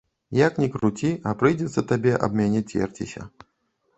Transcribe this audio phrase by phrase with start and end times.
[0.37, 3.21] Як ні круці, а прыйдзецца табе аб мяне церціся.